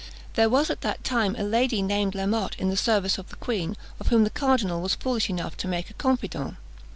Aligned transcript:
There 0.33 0.49
was 0.49 0.71
at 0.71 0.81
that 0.81 1.03
time 1.03 1.35
a 1.35 1.43
lady 1.43 1.83
named 1.83 2.15
La 2.15 2.25
Motte 2.25 2.55
in 2.57 2.71
the 2.71 2.75
service 2.75 3.19
of 3.19 3.29
the 3.29 3.35
queen, 3.35 3.77
of 3.99 4.07
whom 4.07 4.23
the 4.23 4.31
cardinal 4.31 4.81
was 4.81 4.95
foolish 4.95 5.29
enough 5.29 5.55
to 5.57 5.67
make 5.67 5.91
a 5.91 5.93
confidant. 5.93 6.57